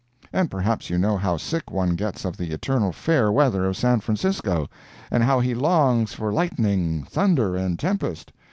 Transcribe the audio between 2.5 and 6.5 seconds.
eternal fair weather of San Francisco, and how he longs for